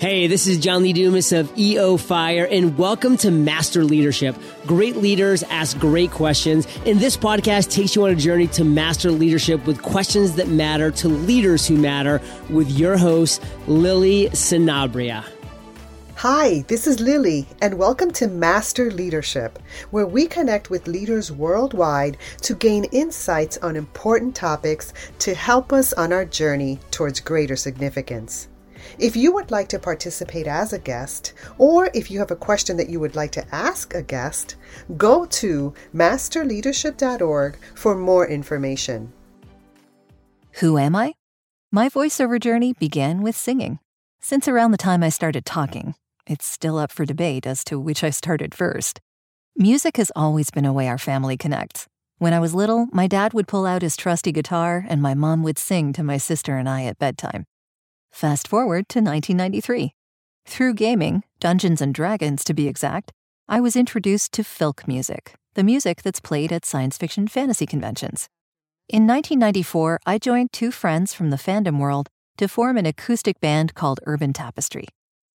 [0.00, 4.34] Hey, this is John Lee Dumas of EO Fire, and welcome to Master Leadership.
[4.64, 9.10] Great leaders ask great questions, and this podcast takes you on a journey to master
[9.10, 12.18] leadership with questions that matter to leaders who matter
[12.48, 15.22] with your host, Lily Sinabria.
[16.14, 19.58] Hi, this is Lily, and welcome to Master Leadership,
[19.90, 25.92] where we connect with leaders worldwide to gain insights on important topics to help us
[25.92, 28.48] on our journey towards greater significance.
[28.98, 32.76] If you would like to participate as a guest, or if you have a question
[32.76, 34.56] that you would like to ask a guest,
[34.96, 39.12] go to masterleadership.org for more information.
[40.60, 41.14] Who am I?
[41.72, 43.78] My voiceover journey began with singing.
[44.20, 45.94] Since around the time I started talking,
[46.26, 49.00] it's still up for debate as to which I started first.
[49.56, 51.86] Music has always been a way our family connects.
[52.18, 55.42] When I was little, my dad would pull out his trusty guitar and my mom
[55.42, 57.46] would sing to my sister and I at bedtime.
[58.10, 59.94] Fast forward to 1993.
[60.46, 63.12] Through gaming, Dungeons and Dragons to be exact,
[63.48, 68.28] I was introduced to filk music, the music that's played at science fiction fantasy conventions.
[68.88, 73.74] In 1994, I joined two friends from the fandom world to form an acoustic band
[73.74, 74.86] called Urban Tapestry.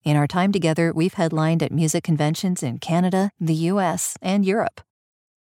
[0.05, 4.80] In our time together, we've headlined at music conventions in Canada, the US, and Europe.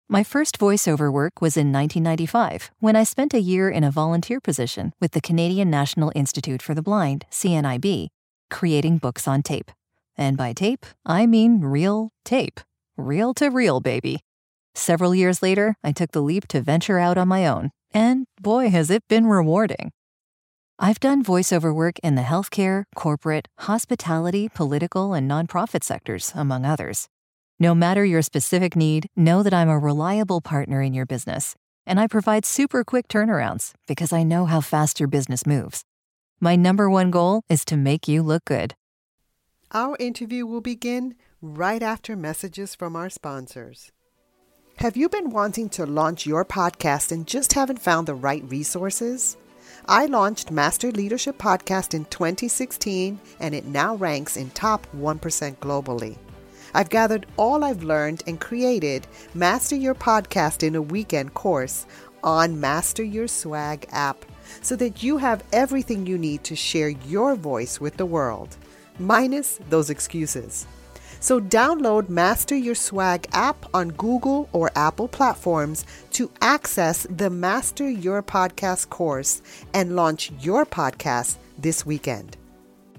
[0.09, 4.39] My first voiceover work was in 1995 when I spent a year in a volunteer
[4.39, 8.09] position with the Canadian National Institute for the Blind, CNIB,
[8.51, 9.71] creating books on tape.
[10.15, 12.61] And by tape, I mean real tape.
[12.99, 14.21] Reel to reel, baby.
[14.75, 18.69] Several years later, I took the leap to venture out on my own, and boy,
[18.69, 19.91] has it been rewarding.
[20.79, 27.09] I've done voiceover work in the healthcare, corporate, hospitality, political, and nonprofit sectors, among others.
[27.61, 31.55] No matter your specific need, know that I'm a reliable partner in your business,
[31.87, 35.85] and I provide super quick turnarounds because I know how fast your business moves.
[36.41, 38.75] My number one goal is to make you look good.
[39.71, 43.93] Our interview will begin right after messages from our sponsors.
[44.79, 49.37] Have you been wanting to launch your podcast and just haven't found the right resources?
[49.87, 56.19] I launched Master Leadership Podcast in 2016 and it now ranks in top 1% globally.
[56.75, 61.87] I've gathered all I've learned and created Master Your Podcast in a Weekend course
[62.25, 64.25] on Master Your Swag app
[64.61, 68.57] so that you have everything you need to share your voice with the world,
[68.99, 70.67] minus those excuses.
[71.21, 77.89] So download Master Your Swag app on Google or Apple platforms to access the Master
[77.89, 79.43] Your Podcast course
[79.73, 82.37] and launch your podcast this weekend.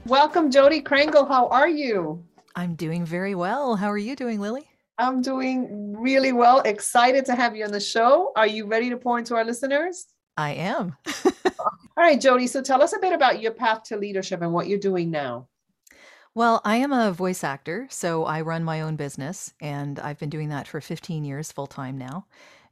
[0.06, 1.28] Welcome, Jodi Krangle.
[1.28, 2.24] How are you?
[2.56, 3.76] I'm doing very well.
[3.76, 4.70] How are you doing, Lily?
[4.98, 6.62] I'm doing really well.
[6.62, 8.32] Excited to have you on the show.
[8.38, 10.06] Are you ready to pour into our listeners?
[10.38, 10.96] I am.
[11.60, 12.48] All right, Jodi.
[12.48, 15.50] So tell us a bit about your path to leadership and what you're doing now.
[16.34, 20.30] Well, I am a voice actor, so I run my own business, and I've been
[20.30, 22.26] doing that for 15 years full time now.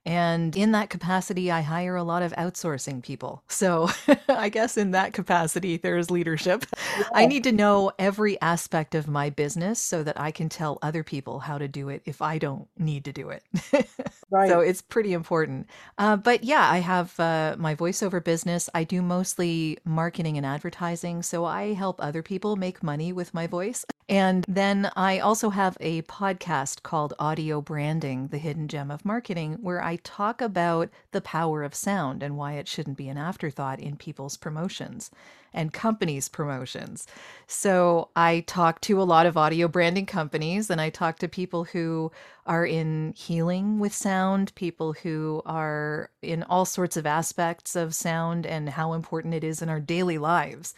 [0.06, 3.42] And in that capacity, I hire a lot of outsourcing people.
[3.48, 3.90] So
[4.28, 6.66] I guess in that capacity, there's leadership.
[6.98, 7.04] Yeah.
[7.14, 11.04] I need to know every aspect of my business so that I can tell other
[11.04, 13.44] people how to do it if I don't need to do it.
[14.30, 14.50] right.
[14.50, 15.68] So it's pretty important.
[15.98, 18.70] Uh, but yeah, I have uh, my voiceover business.
[18.74, 21.24] I do mostly marketing and advertising.
[21.24, 23.86] So I help other people make money with my voice.
[24.10, 29.58] And then I also have a podcast called Audio Branding, the Hidden Gem of Marketing,
[29.62, 33.80] where I talk about the power of sound and why it shouldn't be an afterthought
[33.80, 35.10] in people's promotions
[35.54, 37.08] and companies' promotions.
[37.48, 41.66] So I talk to a lot of audio branding companies and I talk to people
[41.66, 42.12] who
[42.46, 48.46] are in healing with sound, people who are in all sorts of aspects of sound
[48.46, 50.74] and how important it is in our daily lives,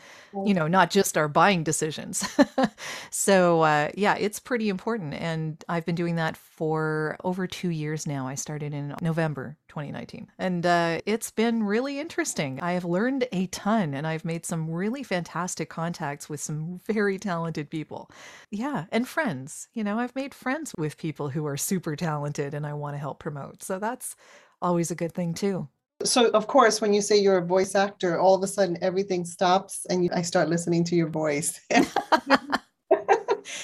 [0.45, 2.23] you know, not just our buying decisions.
[3.09, 5.15] so, uh, yeah, it's pretty important.
[5.15, 8.27] And I've been doing that for over two years now.
[8.27, 10.31] I started in November 2019.
[10.37, 12.59] And uh, it's been really interesting.
[12.61, 17.17] I have learned a ton and I've made some really fantastic contacts with some very
[17.17, 18.09] talented people.
[18.51, 19.67] Yeah, and friends.
[19.73, 22.99] You know, I've made friends with people who are super talented and I want to
[22.99, 23.63] help promote.
[23.63, 24.15] So that's
[24.61, 25.67] always a good thing too.
[26.03, 29.23] So, of course, when you say you're a voice actor, all of a sudden everything
[29.23, 31.59] stops and you, I start listening to your voice.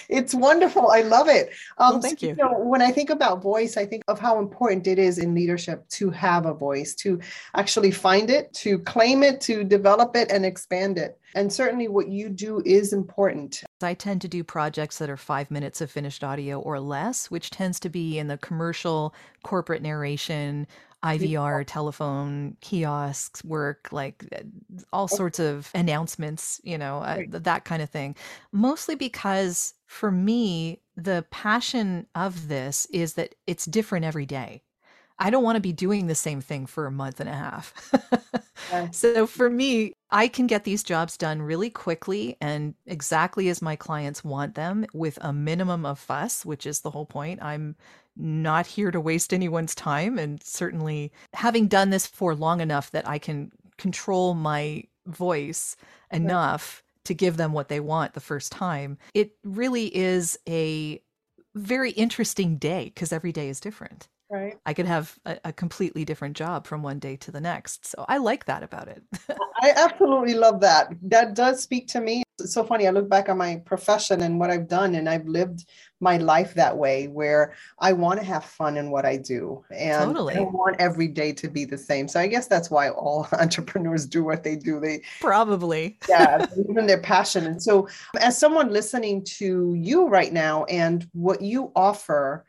[0.09, 0.89] it's wonderful.
[0.89, 1.51] I love it.
[1.77, 2.35] Um, well, thank so, you.
[2.37, 5.33] you know, when I think about voice, I think of how important it is in
[5.33, 7.19] leadership to have a voice, to
[7.55, 11.17] actually find it, to claim it, to develop it, and expand it.
[11.35, 13.63] And certainly what you do is important.
[13.81, 17.49] I tend to do projects that are five minutes of finished audio or less, which
[17.49, 19.13] tends to be in the commercial,
[19.43, 20.67] corporate narration,
[21.03, 24.43] IVR, telephone, kiosks work, like uh,
[24.93, 28.15] all sorts of announcements, you know, uh, that kind of thing.
[28.51, 34.61] Mostly because for me, the passion of this is that it's different every day.
[35.21, 37.93] I don't want to be doing the same thing for a month and a half.
[38.91, 43.75] So for me, I can get these jobs done really quickly and exactly as my
[43.75, 47.41] clients want them with a minimum of fuss, which is the whole point.
[47.41, 47.75] I'm
[48.15, 50.17] not here to waste anyone's time.
[50.17, 55.75] And certainly having done this for long enough that I can control my voice
[56.11, 61.01] enough to give them what they want the first time, it really is a
[61.55, 64.07] very interesting day because every day is different.
[64.31, 64.57] Right.
[64.65, 67.85] I could have a, a, completely different job from one day to the next.
[67.85, 69.03] So I like that about it.
[69.61, 70.87] I absolutely love that.
[71.01, 72.23] That does speak to me.
[72.39, 72.87] It's so funny.
[72.87, 75.65] I look back on my profession and what I've done, and I've lived
[75.99, 79.65] my life that way where I want to have fun in what I do.
[79.69, 80.35] And totally.
[80.35, 82.07] I want every day to be the same.
[82.07, 84.79] So I guess that's why all entrepreneurs do what they do.
[84.79, 87.45] They probably, yeah, even their passion.
[87.47, 87.89] And so,
[88.21, 92.45] as someone listening to you right now and what you offer,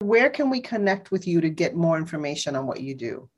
[0.00, 3.28] where can we connect with you to get more information on what you do?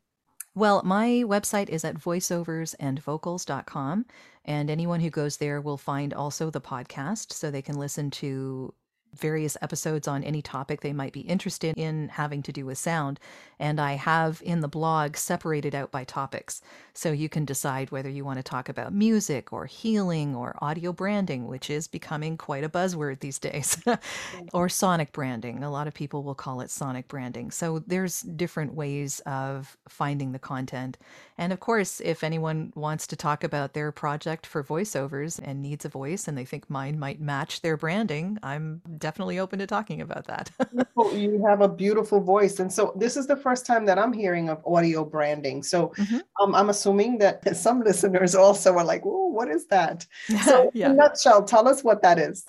[0.55, 4.07] Well, my website is at voiceoversandvocals.com.
[4.45, 8.73] And anyone who goes there will find also the podcast so they can listen to
[9.15, 13.19] various episodes on any topic they might be interested in having to do with sound.
[13.59, 16.63] And I have in the blog separated out by topics.
[16.95, 20.93] So you can decide whether you want to talk about music or healing or audio
[20.93, 23.83] branding, which is becoming quite a buzzword these days,
[24.53, 25.63] or sonic branding.
[25.63, 27.51] A lot of people will call it sonic branding.
[27.51, 30.99] So there's different ways of finding the content.
[31.37, 35.85] And of course, if anyone wants to talk about their project for voiceovers and needs
[35.85, 40.01] a voice and they think mine might match their branding, I'm definitely open to talking
[40.01, 40.51] about that.
[41.15, 42.61] you have a beautiful voice.
[42.61, 45.63] And so this is the first time that I'm hearing of audio branding.
[45.63, 46.19] So mm-hmm.
[46.41, 50.07] um, I'm assuming that some listeners also are like, oh, what is that?
[50.45, 50.87] So yeah.
[50.87, 52.47] in a nutshell, tell us what that is.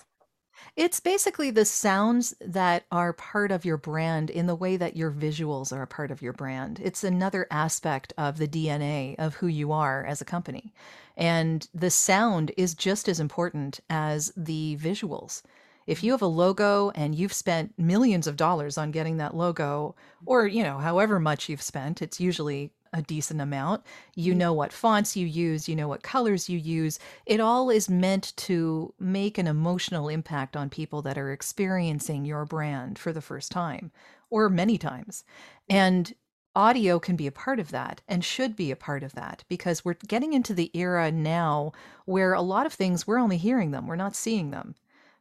[0.76, 5.10] It's basically the sounds that are part of your brand in the way that your
[5.10, 6.80] visuals are a part of your brand.
[6.82, 10.72] It's another aspect of the DNA of who you are as a company.
[11.16, 15.42] And the sound is just as important as the visuals.
[15.90, 19.96] If you have a logo and you've spent millions of dollars on getting that logo,
[20.24, 23.82] or, you know, however much you've spent, it's usually a decent amount.
[24.14, 24.38] You mm-hmm.
[24.38, 27.00] know what fonts you use, you know what colors you use.
[27.26, 32.44] It all is meant to make an emotional impact on people that are experiencing your
[32.44, 33.90] brand for the first time
[34.30, 35.24] or many times.
[35.68, 36.14] And
[36.54, 39.84] audio can be a part of that and should be a part of that because
[39.84, 41.72] we're getting into the era now
[42.04, 44.76] where a lot of things we're only hearing them, we're not seeing them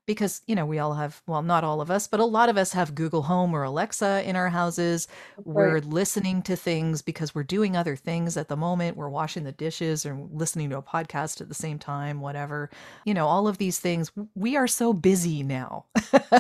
[0.10, 2.58] because you know we all have well not all of us but a lot of
[2.58, 5.08] us have google home or alexa in our houses.
[5.44, 8.98] We're listening to things because we're doing other things at the moment.
[8.98, 12.72] We're washing the dishes or listening to a podcast at the same time whatever.
[13.06, 15.86] You know all of these things we are so busy now.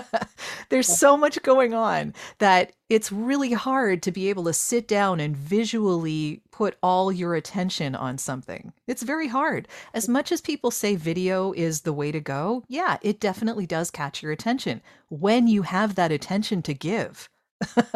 [0.69, 5.19] There's so much going on that it's really hard to be able to sit down
[5.19, 8.73] and visually put all your attention on something.
[8.87, 9.67] It's very hard.
[9.93, 10.13] As mm-hmm.
[10.13, 14.23] much as people say video is the way to go, yeah, it definitely does catch
[14.23, 17.29] your attention when you have that attention to give.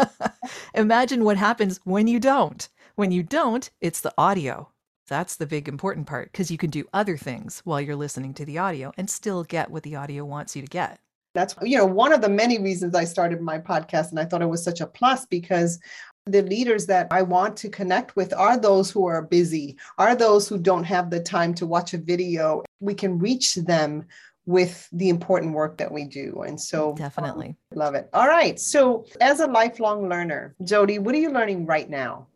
[0.76, 2.70] Imagine what happens when you don't.
[2.96, 4.70] When you don't, it's the audio.
[5.08, 8.46] That's the big important part because you can do other things while you're listening to
[8.46, 11.00] the audio and still get what the audio wants you to get.
[11.34, 14.42] That's you know one of the many reasons I started my podcast and I thought
[14.42, 15.80] it was such a plus because
[16.26, 20.48] the leaders that I want to connect with are those who are busy, are those
[20.48, 22.64] who don't have the time to watch a video.
[22.80, 24.06] We can reach them
[24.46, 26.44] with the important work that we do.
[26.46, 28.10] And so definitely um, love it.
[28.14, 28.60] All right.
[28.60, 32.28] So, as a lifelong learner, Jodi, what are you learning right now?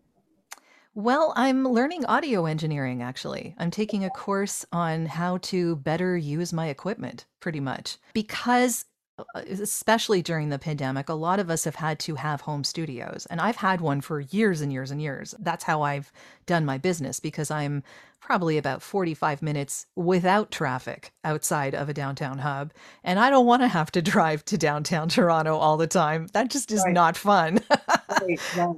[0.98, 3.54] Well, I'm learning audio engineering actually.
[3.60, 8.84] I'm taking a course on how to better use my equipment pretty much because
[9.20, 13.28] uh, especially during the pandemic, a lot of us have had to have home studios.
[13.30, 15.36] And I've had one for years and years and years.
[15.38, 16.12] That's how I've
[16.48, 17.84] done my business because I'm
[18.20, 22.74] probably about 45 minutes without traffic outside of a downtown hub.
[23.04, 26.26] And I don't want to have to drive to downtown Toronto all the time.
[26.34, 26.94] That just is right.
[26.94, 27.60] not fun.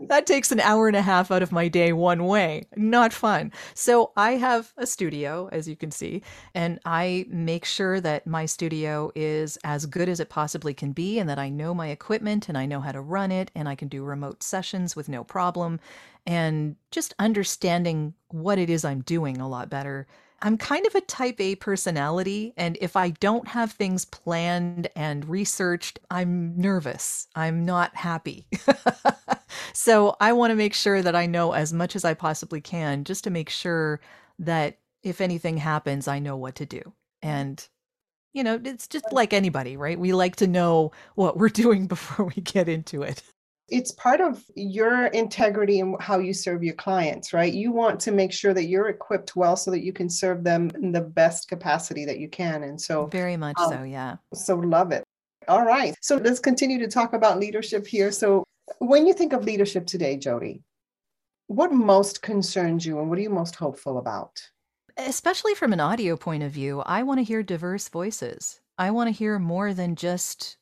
[0.08, 2.66] that takes an hour and a half out of my day one way.
[2.76, 3.52] Not fun.
[3.74, 6.22] So I have a studio, as you can see,
[6.54, 11.20] and I make sure that my studio is as good as it possibly can be
[11.20, 13.76] and that I know my equipment and I know how to run it and I
[13.76, 15.80] can do remote sessions with no problem.
[16.26, 20.08] And just understanding what it is I'm doing a lot better
[20.42, 22.54] I'm kind of a type A personality.
[22.58, 27.28] And if I don't have things planned and researched, I'm nervous.
[27.36, 28.48] I'm not happy.
[29.74, 33.04] so I want to make sure that I know as much as I possibly can
[33.04, 34.00] just to make sure
[34.40, 36.94] that if anything happens, I know what to do.
[37.22, 37.66] And,
[38.34, 40.00] you know, it's just like anybody, right?
[40.00, 43.22] We like to know what we're doing before we get into it
[43.72, 47.54] it's part of your integrity and how you serve your clients, right?
[47.54, 50.72] You want to make sure that you're equipped well so that you can serve them
[50.76, 52.64] in the best capacity that you can.
[52.64, 54.18] And so, very much um, so, yeah.
[54.34, 55.04] So, love it.
[55.48, 55.96] All right.
[56.02, 58.12] So, let's continue to talk about leadership here.
[58.12, 58.44] So,
[58.80, 60.62] when you think of leadership today, Jodi,
[61.48, 64.40] what most concerns you and what are you most hopeful about?
[64.98, 68.60] Especially from an audio point of view, I want to hear diverse voices.
[68.78, 70.58] I want to hear more than just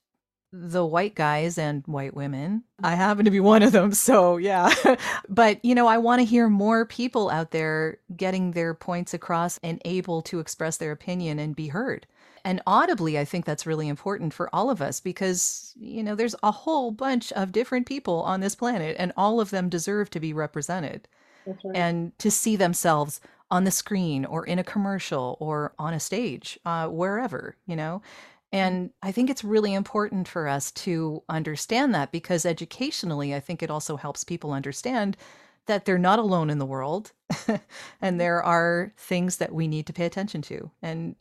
[0.52, 2.64] the white guys and white women.
[2.82, 4.74] I happen to be one of them, so yeah.
[5.30, 9.60] but, you know, I want to hear more people out there getting their points across
[9.62, 12.08] and able to express their opinion and be heard.
[12.46, 16.36] And audibly, I think that's really important for all of us because, you know, there's
[16.42, 20.20] a whole bunch of different people on this planet and all of them deserve to
[20.22, 21.10] be represented
[21.46, 21.76] right.
[21.76, 23.20] and to see themselves
[23.52, 28.02] on the screen or in a commercial or on a stage, uh, wherever, you know.
[28.52, 33.62] And I think it's really important for us to understand that because educationally, I think
[33.62, 35.18] it also helps people understand
[35.66, 37.12] that they're not alone in the world
[38.02, 40.72] and there are things that we need to pay attention to.
[40.82, 41.16] And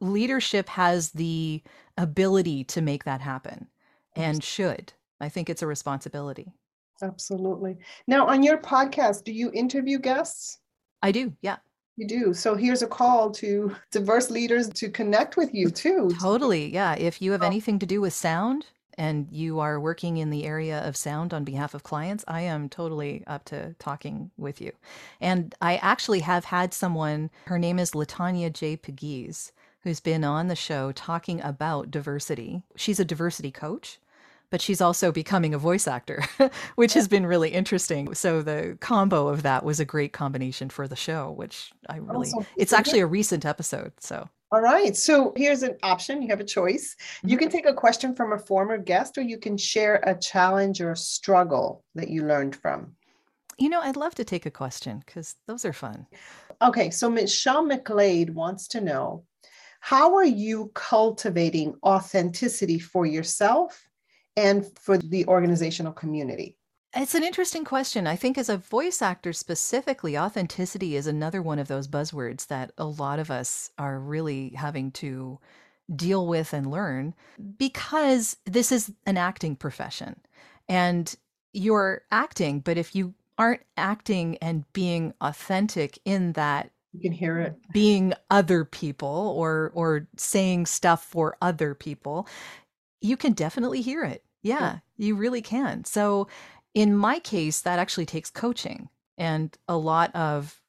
[0.00, 1.62] leadership has the
[1.96, 3.68] ability to make that happen
[4.16, 4.92] and should.
[5.20, 6.52] I think it's a responsibility.
[7.00, 7.78] Absolutely.
[8.06, 10.58] Now, on your podcast, do you interview guests?
[11.02, 11.56] I do, yeah.
[12.02, 12.34] You do.
[12.34, 16.10] So here's a call to diverse leaders to connect with you too.
[16.20, 16.66] Totally.
[16.74, 16.96] Yeah.
[16.96, 17.46] If you have oh.
[17.46, 18.66] anything to do with sound
[18.98, 22.68] and you are working in the area of sound on behalf of clients, I am
[22.68, 24.72] totally up to talking with you.
[25.20, 28.76] And I actually have had someone, her name is Latanya J.
[28.76, 32.64] Pegues, who's been on the show talking about diversity.
[32.74, 34.00] She's a diversity coach
[34.52, 36.22] but she's also becoming a voice actor,
[36.74, 38.12] which has been really interesting.
[38.14, 42.28] So the combo of that was a great combination for the show, which I really,
[42.28, 42.46] awesome.
[42.54, 43.94] it's actually a recent episode.
[43.98, 44.28] So.
[44.52, 44.94] All right.
[44.94, 46.20] So here's an option.
[46.20, 46.94] You have a choice.
[47.24, 47.56] You can mm-hmm.
[47.56, 50.96] take a question from a former guest, or you can share a challenge or a
[50.96, 52.92] struggle that you learned from.
[53.56, 56.06] You know, I'd love to take a question because those are fun.
[56.60, 56.90] Okay.
[56.90, 59.24] So Michelle McLeod wants to know
[59.80, 63.88] how are you cultivating authenticity for yourself
[64.36, 66.56] and for the organizational community?
[66.94, 68.06] It's an interesting question.
[68.06, 72.72] I think, as a voice actor specifically, authenticity is another one of those buzzwords that
[72.76, 75.38] a lot of us are really having to
[75.96, 77.14] deal with and learn
[77.58, 80.20] because this is an acting profession
[80.68, 81.16] and
[81.52, 87.40] you're acting, but if you aren't acting and being authentic in that you can hear
[87.40, 92.28] it being other people or or saying stuff for other people
[93.02, 94.24] you can definitely hear it.
[94.42, 95.84] Yeah, you really can.
[95.84, 96.28] So
[96.74, 98.88] in my case, that actually takes coaching.
[99.18, 100.60] And a lot of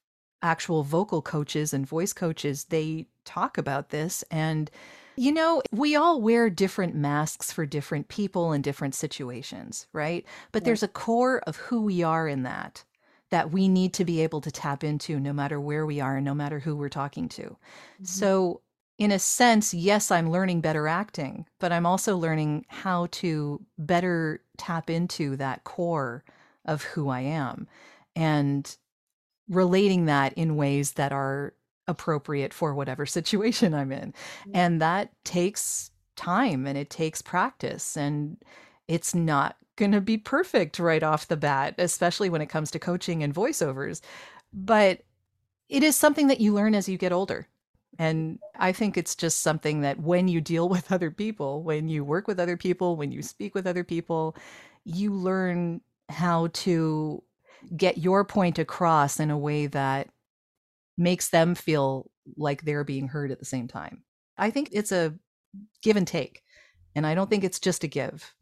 [0.42, 4.22] actual vocal coaches and voice coaches, they talk about this.
[4.30, 4.70] And,
[5.16, 10.24] you know, we all wear different masks for different people in different situations, right?
[10.52, 10.66] But yeah.
[10.66, 12.84] there's a core of who we are in that
[13.30, 16.24] that we need to be able to tap into no matter where we are and
[16.24, 17.42] no matter who we're talking to.
[17.42, 18.04] Mm-hmm.
[18.04, 18.60] So
[18.98, 24.40] in a sense, yes, I'm learning better acting, but I'm also learning how to better
[24.56, 26.24] tap into that core
[26.64, 27.66] of who I am
[28.14, 28.76] and
[29.48, 31.54] relating that in ways that are
[31.86, 34.12] appropriate for whatever situation I'm in.
[34.12, 34.50] Mm-hmm.
[34.54, 38.36] And that takes time and it takes practice and
[38.86, 42.78] it's not going to be perfect right off the bat, especially when it comes to
[42.78, 44.00] coaching and voiceovers.
[44.52, 45.00] But
[45.68, 47.48] it is something that you learn as you get older.
[47.98, 52.04] And I think it's just something that when you deal with other people, when you
[52.04, 54.36] work with other people, when you speak with other people,
[54.84, 57.22] you learn how to
[57.76, 60.08] get your point across in a way that
[60.98, 64.02] makes them feel like they're being heard at the same time.
[64.36, 65.14] I think it's a
[65.82, 66.42] give and take.
[66.94, 68.34] And I don't think it's just a give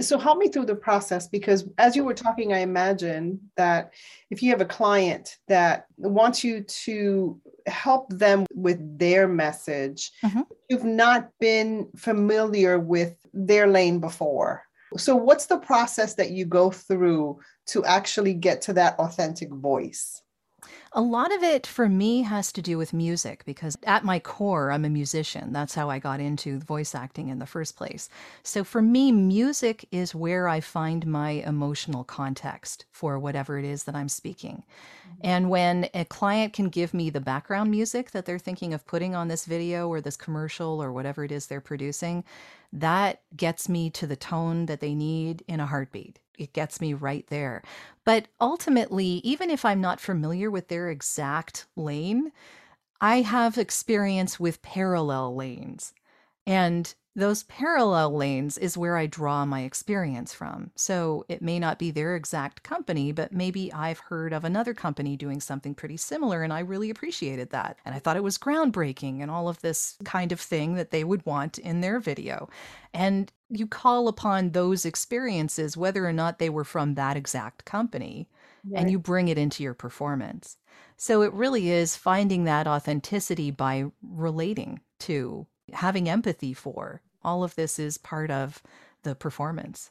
[0.00, 3.92] so help me through the process because as you were talking i imagine that
[4.30, 10.42] if you have a client that wants you to help them with their message mm-hmm.
[10.68, 14.64] you've not been familiar with their lane before
[14.96, 20.22] So, what's the process that you go through to actually get to that authentic voice?
[20.96, 24.70] A lot of it for me has to do with music because at my core,
[24.70, 25.52] I'm a musician.
[25.52, 28.08] That's how I got into voice acting in the first place.
[28.44, 33.84] So for me, music is where I find my emotional context for whatever it is
[33.84, 34.62] that I'm speaking.
[34.62, 35.20] Mm-hmm.
[35.24, 39.16] And when a client can give me the background music that they're thinking of putting
[39.16, 42.22] on this video or this commercial or whatever it is they're producing,
[42.72, 46.94] that gets me to the tone that they need in a heartbeat it gets me
[46.94, 47.62] right there.
[48.04, 52.32] But ultimately, even if I'm not familiar with their exact lane,
[53.00, 55.92] I have experience with parallel lanes.
[56.46, 60.72] And those parallel lanes is where I draw my experience from.
[60.74, 65.16] So it may not be their exact company, but maybe I've heard of another company
[65.16, 67.78] doing something pretty similar and I really appreciated that.
[67.84, 71.04] And I thought it was groundbreaking and all of this kind of thing that they
[71.04, 72.48] would want in their video.
[72.92, 78.28] And you call upon those experiences, whether or not they were from that exact company,
[78.68, 78.80] right.
[78.80, 80.56] and you bring it into your performance.
[80.96, 87.02] So it really is finding that authenticity by relating to having empathy for.
[87.22, 88.62] All of this is part of
[89.02, 89.90] the performance.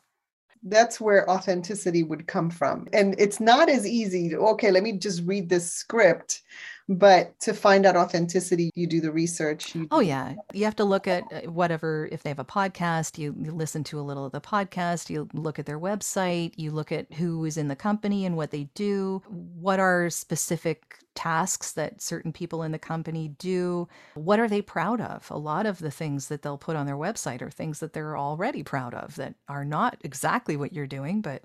[0.64, 2.88] That's where authenticity would come from.
[2.94, 4.36] And it's not as easy.
[4.36, 6.42] Okay, let me just read this script
[6.90, 10.36] but to find out authenticity you do the research oh yeah.
[10.54, 13.84] You have to look at uh, whatever if they have a podcast you, you, listen
[13.86, 17.46] to a little of the podcast you look at their website you look at who
[17.46, 19.22] is in the company and what they do.
[19.28, 23.88] What are specific tasks that certain people in the company do?
[24.16, 25.30] What are they proud of?
[25.30, 28.18] A lot of the things that they'll put on their website are things that they're
[28.18, 31.44] already proud of that are not exactly what you're doing but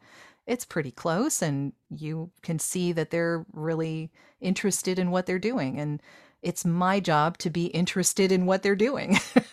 [0.48, 5.78] it's pretty close and you can see that they're really interested in what they're doing
[5.78, 6.02] and
[6.42, 9.18] it's my job to be interested in what they're doing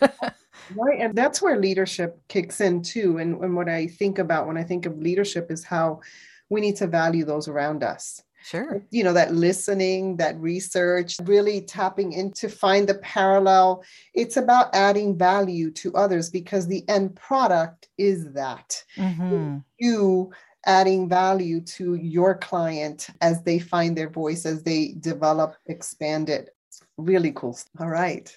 [0.74, 4.56] right and that's where leadership kicks in too and, and what i think about when
[4.56, 6.00] i think of leadership is how
[6.48, 8.80] we need to value those around us Sure.
[8.92, 13.82] You know, that listening, that research, really tapping into find the parallel.
[14.14, 18.84] It's about adding value to others because the end product is that.
[18.96, 19.58] Mm-hmm.
[19.78, 20.30] You
[20.66, 26.50] adding value to your client as they find their voice, as they develop, expand it.
[26.98, 27.58] Really cool.
[27.80, 28.36] All right.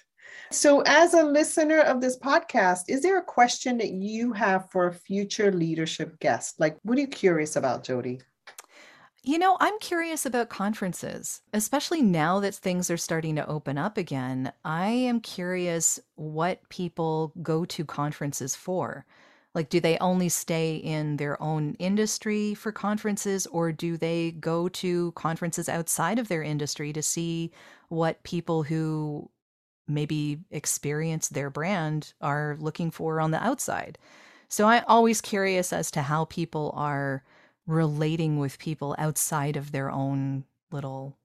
[0.52, 4.86] So, as a listener of this podcast, is there a question that you have for
[4.86, 6.58] a future leadership guest?
[6.58, 8.20] Like, what are you curious about, Jodi?
[9.22, 13.98] You know, I'm curious about conferences, especially now that things are starting to open up
[13.98, 14.50] again.
[14.64, 19.04] I am curious what people go to conferences for.
[19.54, 24.68] Like, do they only stay in their own industry for conferences, or do they go
[24.68, 27.50] to conferences outside of their industry to see
[27.88, 29.28] what people who
[29.88, 33.98] maybe experience their brand are looking for on the outside?
[34.48, 37.24] So I'm always curious as to how people are
[37.66, 41.16] relating with people outside of their own little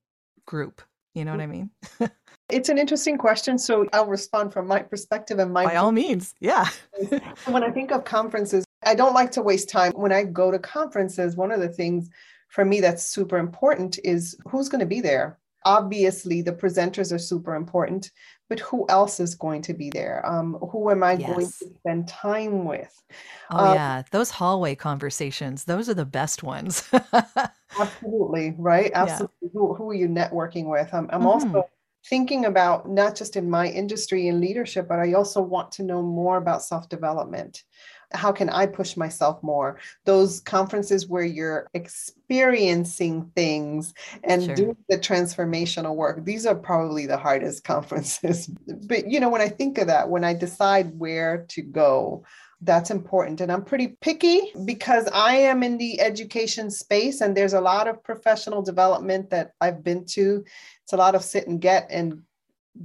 [0.46, 0.82] group.
[1.14, 1.70] You know what I mean?
[2.48, 3.58] it's an interesting question.
[3.58, 5.64] So I'll respond from my perspective and my.
[5.64, 6.34] By all means.
[6.40, 6.68] Yeah.
[7.46, 9.92] when I think of conferences, I don't like to waste time.
[9.92, 12.08] When I go to conferences, one of the things
[12.48, 15.38] for me that's super important is who's going to be there.
[15.64, 18.12] Obviously, the presenters are super important,
[18.48, 20.24] but who else is going to be there?
[20.24, 21.28] Um, who am I yes.
[21.28, 23.02] going to spend time with?
[23.50, 24.02] Oh, um, yeah.
[24.12, 26.88] Those hallway conversations, those are the best ones.
[27.80, 28.54] absolutely.
[28.56, 28.92] Right.
[28.94, 29.34] Absolutely.
[29.42, 29.48] Yeah.
[29.54, 30.94] Who, who, are you networking with?
[30.94, 31.26] I'm, I'm mm-hmm.
[31.26, 31.68] also
[32.08, 36.02] thinking about not just in my industry and leadership, but I also want to know
[36.02, 37.64] more about self development
[38.12, 39.78] how can I push myself more?
[40.04, 44.54] Those conferences where you're experiencing things and sure.
[44.54, 46.24] doing the transformational work.
[46.24, 48.48] These are probably the hardest conferences.
[48.66, 52.24] but you know, when I think of that, when I decide where to go,
[52.62, 53.40] that's important.
[53.40, 57.86] And I'm pretty picky because I am in the education space and there's a lot
[57.86, 60.44] of professional development that I've been to.
[60.82, 62.22] It's a lot of sit and get and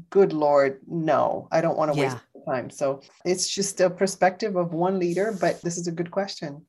[0.09, 2.13] good lord no i don't want to yeah.
[2.13, 6.11] waste time so it's just a perspective of one leader but this is a good
[6.11, 6.65] question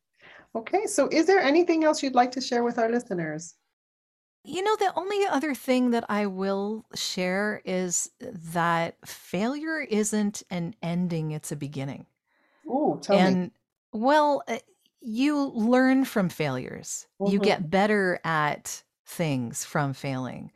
[0.55, 3.55] okay so is there anything else you'd like to share with our listeners
[4.45, 10.75] you know the only other thing that i will share is that failure isn't an
[10.83, 12.07] ending it's a beginning
[12.69, 13.51] oh and me.
[13.93, 14.59] well uh,
[15.01, 17.33] you learn from failures mm-hmm.
[17.33, 20.51] you get better at things from failing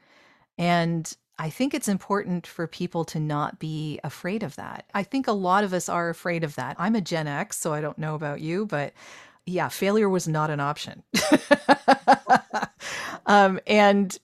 [0.59, 4.87] and I think it's important for people to not be afraid of that.
[4.95, 6.77] I think a lot of us are afraid of that.
[6.79, 8.95] I'm a Gen X, so I don't know about you, but
[9.45, 11.03] yeah, failure was not an option.
[13.27, 14.19] um, and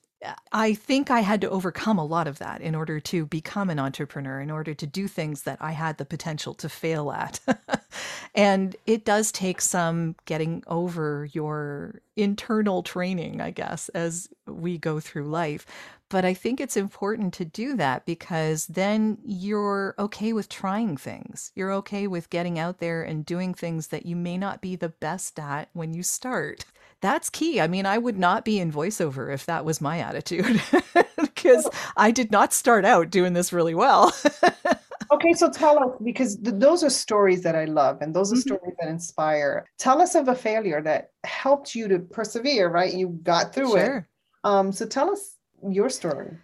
[0.51, 3.79] I think I had to overcome a lot of that in order to become an
[3.79, 7.39] entrepreneur, in order to do things that I had the potential to fail at.
[8.35, 14.99] and it does take some getting over your internal training, I guess, as we go
[14.99, 15.65] through life.
[16.09, 21.51] But I think it's important to do that because then you're okay with trying things.
[21.55, 24.89] You're okay with getting out there and doing things that you may not be the
[24.89, 26.65] best at when you start.
[27.01, 27.59] That's key.
[27.59, 30.61] I mean, I would not be in voiceover if that was my attitude
[31.21, 34.13] because I did not start out doing this really well.
[35.13, 38.35] okay, so tell us because th- those are stories that I love and those are
[38.35, 38.55] mm-hmm.
[38.55, 39.65] stories that inspire.
[39.77, 42.93] Tell us of a failure that helped you to persevere, right?
[42.93, 43.97] You got through sure.
[43.97, 44.05] it.
[44.43, 45.37] Um, so tell us
[45.69, 46.37] your story?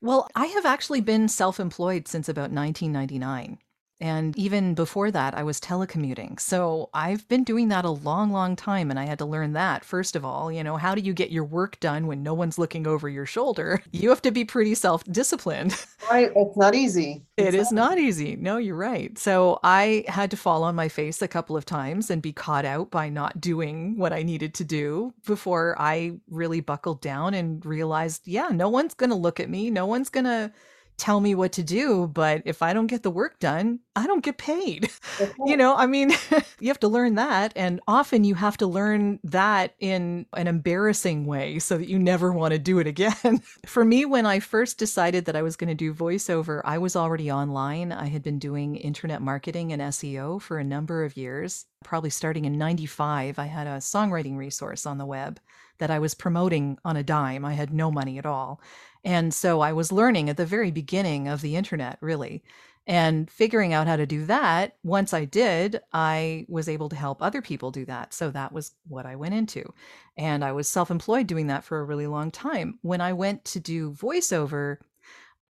[0.00, 3.58] Well, I have actually been self employed since about 1999.
[4.00, 6.38] And even before that, I was telecommuting.
[6.38, 8.90] So I've been doing that a long, long time.
[8.90, 10.52] And I had to learn that, first of all.
[10.52, 13.26] You know, how do you get your work done when no one's looking over your
[13.26, 13.82] shoulder?
[13.98, 15.74] You have to be pretty self disciplined.
[16.08, 16.30] Right.
[16.34, 17.22] It's not easy.
[17.36, 18.36] It's it is not, not easy.
[18.36, 19.18] No, you're right.
[19.18, 22.64] So I had to fall on my face a couple of times and be caught
[22.64, 27.64] out by not doing what I needed to do before I really buckled down and
[27.66, 29.70] realized, yeah, no one's going to look at me.
[29.70, 30.50] No one's going to
[30.98, 34.22] tell me what to do, but if I don't get the work done, I don't
[34.22, 34.90] get paid.
[35.46, 36.10] you know, I mean,
[36.60, 37.52] you have to learn that.
[37.54, 42.32] And often you have to learn that in an embarrassing way so that you never
[42.32, 43.40] want to do it again.
[43.66, 46.96] For me, when I first decided that I was going to do voiceover, I was
[46.96, 47.92] already online.
[47.92, 51.66] I had been doing internet marketing and SEO for a number of years.
[51.84, 55.38] Probably starting in 95, I had a songwriting resource on the web
[55.78, 57.44] that I was promoting on a dime.
[57.44, 58.60] I had no money at all.
[59.04, 62.42] And so I was learning at the very beginning of the internet, really.
[62.86, 67.20] And figuring out how to do that, once I did, I was able to help
[67.20, 68.14] other people do that.
[68.14, 69.74] So that was what I went into.
[70.16, 72.78] And I was self employed doing that for a really long time.
[72.80, 74.78] When I went to do voiceover,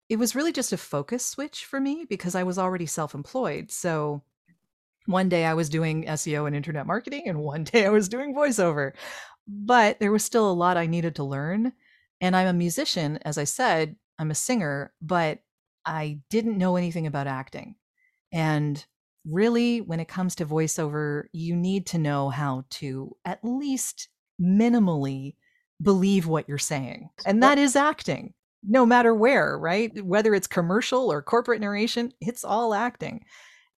[0.08, 3.70] it was really just a focus switch for me because I was already self employed.
[3.70, 4.22] So
[5.04, 8.34] one day I was doing SEO and internet marketing, and one day I was doing
[8.34, 8.92] voiceover.
[9.46, 11.72] But there was still a lot I needed to learn.
[12.20, 15.40] And I'm a musician, as I said, I'm a singer, but
[15.84, 17.76] I didn't know anything about acting.
[18.32, 18.84] And
[19.24, 24.08] really, when it comes to voiceover, you need to know how to at least
[24.40, 25.34] minimally
[25.82, 27.10] believe what you're saying.
[27.26, 29.94] And that is acting, no matter where, right?
[29.94, 30.02] Mm.
[30.02, 33.24] Whether it's commercial or corporate narration, it's all acting.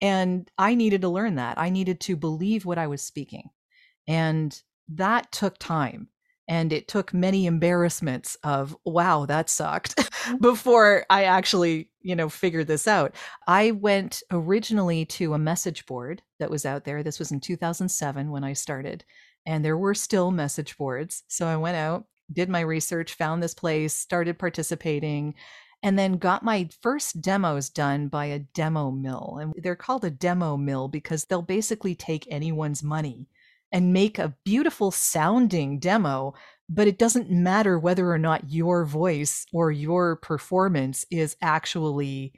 [0.03, 1.59] And I needed to learn that.
[1.59, 3.49] I needed to believe what I was speaking.
[4.07, 6.09] And that took time
[6.49, 10.39] and it took many embarrassments of wow that sucked mm.
[10.41, 13.15] before i actually you know figured this out.
[13.49, 17.03] I went originally to a message board that was out there.
[17.03, 19.05] This was in 2007 when i started
[19.45, 21.25] and there were still message boards.
[21.29, 25.35] So i went out did my research found this place started participating
[25.83, 30.11] and then got my first demos done by a demo mill and they're called a
[30.11, 33.29] demo mill because they'll basically take anyone's money
[33.73, 36.35] and make a beautiful sounding demo,
[36.69, 42.33] but it doesn't matter whether or not your voice or your performance is actually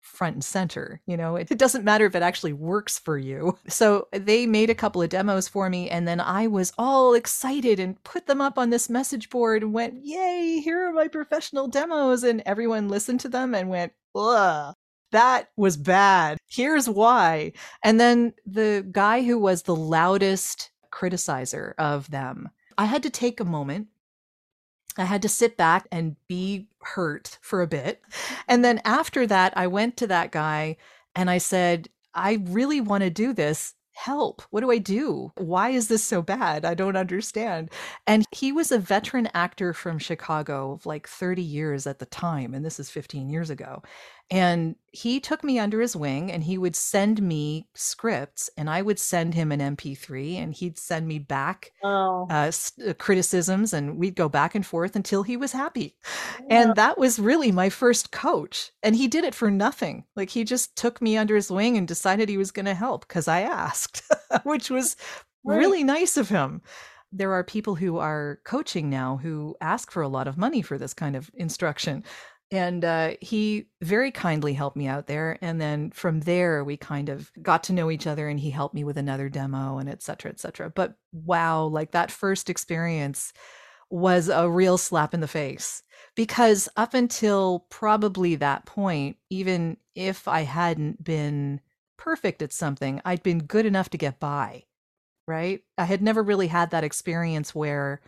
[0.00, 1.00] front and center.
[1.06, 3.58] You know, it, it, doesn't matter if it actually works for you.
[3.68, 7.80] So they made a couple of demos for me, and then I was all excited
[7.80, 11.68] and put them up on this message board and went, Yay, here are my professional
[11.68, 12.22] demos.
[12.22, 14.74] And everyone listened to them and went, Ugh
[15.14, 16.38] that was bad.
[16.48, 17.52] Here's why.
[17.84, 23.38] And then the guy who was the loudest criticizer of them, I had to take
[23.38, 23.86] a moment.
[24.98, 28.02] I had to sit back and be hurt for a bit.
[28.48, 30.76] And then after that, I went to that guy
[31.14, 34.42] and I said, I really want to do this help.
[34.50, 35.32] What do I do?
[35.36, 36.64] Why is this so bad?
[36.64, 37.70] I don't understand.
[38.06, 42.54] And he was a veteran actor from Chicago of like 30 years at the time.
[42.54, 43.82] And this is 15 years ago.
[44.30, 48.80] And he took me under his wing and he would send me scripts and I
[48.80, 52.26] would send him an MP3 and he'd send me back oh.
[52.30, 52.50] uh,
[52.88, 55.96] uh, criticisms and we'd go back and forth until he was happy.
[56.48, 56.62] Yeah.
[56.62, 58.72] And that was really my first coach.
[58.82, 60.04] And he did it for nothing.
[60.16, 63.06] Like he just took me under his wing and decided he was going to help
[63.06, 64.02] because I asked,
[64.44, 64.96] which was
[65.44, 65.58] right.
[65.58, 66.62] really nice of him
[67.16, 70.76] there are people who are coaching now who ask for a lot of money for
[70.76, 72.02] this kind of instruction.
[72.50, 75.38] And uh, he very kindly helped me out there.
[75.40, 78.74] And then from there, we kind of got to know each other and he helped
[78.74, 80.70] me with another demo and et cetera, et cetera.
[80.70, 83.32] But wow, like that first experience
[83.90, 85.82] was a real slap in the face
[86.14, 91.60] because up until probably that point, even if I hadn't been
[91.96, 94.64] perfect at something, I'd been good enough to get by.
[95.26, 95.62] Right.
[95.78, 98.02] I had never really had that experience where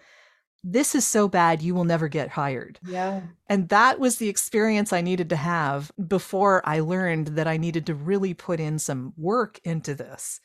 [0.68, 2.80] this is so bad, you will never get hired.
[2.84, 3.20] Yeah.
[3.48, 7.86] And that was the experience I needed to have before I learned that I needed
[7.86, 10.40] to really put in some work into this.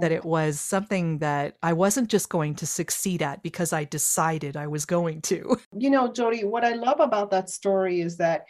[0.00, 4.56] That it was something that I wasn't just going to succeed at because I decided
[4.56, 5.60] I was going to.
[5.78, 8.46] You know, Jodi, what I love about that story is that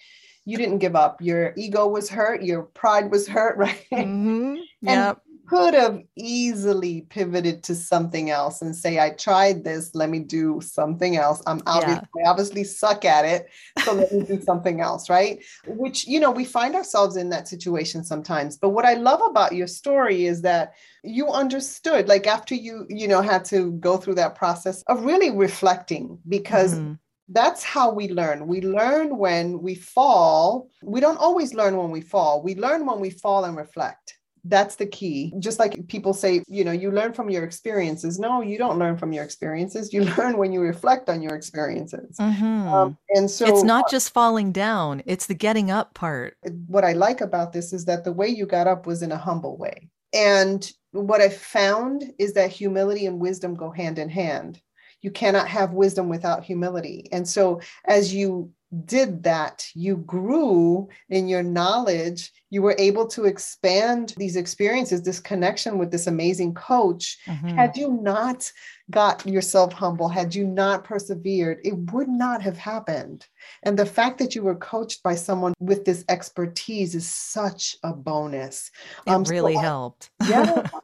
[0.46, 1.20] you didn't give up.
[1.20, 3.84] Your ego was hurt, your pride was hurt, right?
[3.92, 4.56] Mm-hmm.
[4.80, 10.20] Yep could have easily pivoted to something else and say, I tried this, let me
[10.20, 11.42] do something else.
[11.46, 12.26] I'm obviously, yeah.
[12.26, 13.48] I obviously suck at it,
[13.84, 15.42] so let me do something else, right?
[15.66, 18.56] Which, you know, we find ourselves in that situation sometimes.
[18.56, 23.08] But what I love about your story is that you understood, like after you, you
[23.08, 26.94] know, had to go through that process of really reflecting because mm-hmm
[27.28, 28.46] that's how we learn.
[28.46, 30.68] We learn when we fall.
[30.80, 32.40] We don't always learn when we fall.
[32.40, 34.15] We learn when we fall and reflect
[34.48, 35.32] that's the key.
[35.38, 38.18] Just like people say you know you learn from your experiences.
[38.18, 39.92] No you don't learn from your experiences.
[39.92, 42.16] You learn when you reflect on your experiences.
[42.18, 42.68] Mm-hmm.
[42.68, 45.02] um, and so it's not just falling down.
[45.06, 46.36] It's the getting up part.
[46.66, 49.18] What i like about this is that the way you got up was in a
[49.18, 49.88] humble way.
[50.12, 54.60] And what i found is that humility and wisdom go hand in hand.
[55.02, 57.08] You cannot have wisdom without humility.
[57.12, 58.50] And so as you
[58.84, 62.32] did that, you grew in your knowledge.
[62.50, 67.18] You were able to expand these experiences, this connection with this amazing coach.
[67.26, 67.48] Mm-hmm.
[67.48, 68.50] Had you not
[68.90, 73.26] got yourself humble, had you not persevered, it would not have happened.
[73.62, 77.92] And the fact that you were coached by someone with this expertise is such a
[77.92, 78.70] bonus.
[79.06, 80.10] It um, really so helped.
[80.28, 80.68] yeah.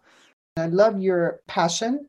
[0.57, 2.09] I love your passion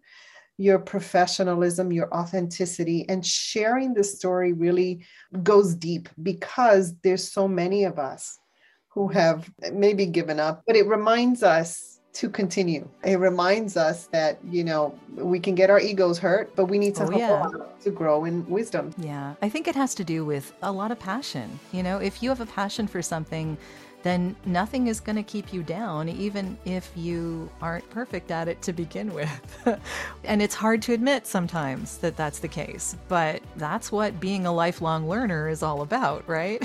[0.64, 5.06] your professionalism, your authenticity, and sharing the story really
[5.44, 8.40] goes deep because there's so many of us
[8.88, 12.88] who have maybe given up, but it reminds us to continue.
[13.04, 16.96] It reminds us that, you know, we can get our egos hurt, but we need
[16.96, 17.50] to, oh, yeah.
[17.82, 18.94] to grow in wisdom.
[18.98, 19.34] Yeah.
[19.42, 21.60] I think it has to do with a lot of passion.
[21.72, 23.58] You know, if you have a passion for something,
[24.04, 28.62] then nothing is going to keep you down, even if you aren't perfect at it
[28.62, 29.66] to begin with.
[30.26, 34.52] and it's hard to admit sometimes that that's the case, but that's what being a
[34.52, 36.62] lifelong learner is all about, right?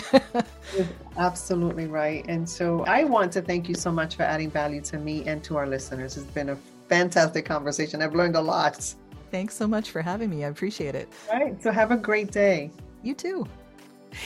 [1.17, 2.25] absolutely right.
[2.29, 5.43] And so I want to thank you so much for adding value to me and
[5.45, 6.17] to our listeners.
[6.17, 8.03] It's been a fantastic conversation.
[8.03, 8.95] I've learned a lot.
[9.31, 10.45] Thanks so much for having me.
[10.45, 11.09] I appreciate it.
[11.31, 11.63] All right.
[11.63, 12.73] So have a great day.
[13.05, 13.47] You too.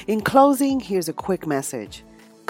[0.07, 2.05] In closing, here's a quick message.